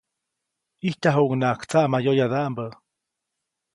ʼIjtyajuʼuŋnaʼajk 0.81 1.61
tsaʼmayoyadaʼmbä. 1.69 2.65